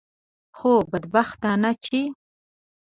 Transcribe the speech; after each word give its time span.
خو 0.57 0.71
بدبختانه 0.91 1.71
چې. 1.83 1.99